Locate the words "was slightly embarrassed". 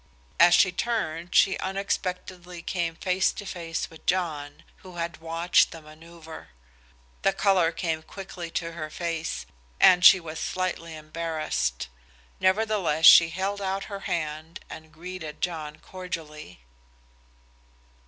10.19-11.87